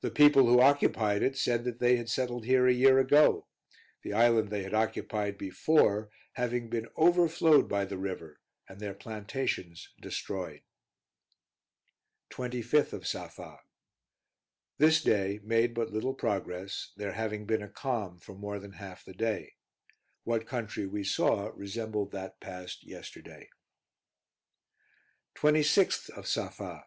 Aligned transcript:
The 0.00 0.10
people 0.10 0.46
who 0.46 0.58
occupied 0.62 1.22
it, 1.22 1.36
said 1.36 1.64
that 1.64 1.80
they 1.80 1.96
had 1.98 2.08
settled 2.08 2.46
here 2.46 2.66
a 2.66 2.72
year 2.72 2.98
ago; 2.98 3.46
the 4.00 4.14
island 4.14 4.48
they 4.48 4.62
had 4.62 4.72
occupied 4.72 5.36
before 5.36 6.08
having 6.32 6.70
been 6.70 6.88
overflowed 6.96 7.68
by 7.68 7.84
the 7.84 7.98
river, 7.98 8.40
and 8.70 8.80
their 8.80 8.94
plantations 8.94 9.90
destroyed. 10.00 10.62
25th 12.30 12.94
of 12.94 13.06
Safa. 13.06 13.60
This 14.78 15.02
day 15.02 15.40
made 15.44 15.74
but 15.74 15.92
little 15.92 16.14
progress, 16.14 16.92
there 16.96 17.12
having 17.12 17.44
been 17.44 17.62
a 17.62 17.68
calm 17.68 18.18
for 18.18 18.34
more 18.34 18.58
than 18.58 18.72
half 18.72 19.04
the 19.04 19.12
day; 19.12 19.56
what 20.24 20.46
country 20.46 20.86
we 20.86 21.04
saw 21.04 21.52
resembled 21.54 22.12
that 22.12 22.40
passed 22.40 22.82
yesterday. 22.86 23.50
26th 25.36 26.08
of 26.08 26.26
Safa. 26.26 26.86